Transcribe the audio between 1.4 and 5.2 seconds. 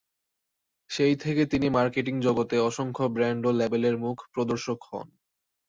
তিনি মার্কেটিং জগতে অসংখ্য ব্র্যান্ড ও লেবেলের মুখ-প্রদর্শক হন।